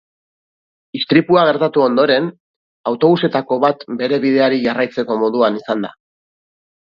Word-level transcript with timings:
Istripua 0.99 1.41
gertatu 1.49 1.83
ondoren, 1.87 2.29
autobusetako 2.91 3.57
bat 3.65 3.85
bere 3.99 4.19
bideari 4.23 4.59
jarraitzeko 4.63 5.19
moduan 5.25 5.61
izan 5.63 5.85
da. 5.89 5.93